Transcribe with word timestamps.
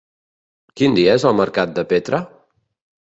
Quin 0.79 0.97
dia 0.99 1.13
és 1.19 1.25
el 1.33 1.37
mercat 1.43 1.77
de 1.79 1.85
Petra? 1.93 2.23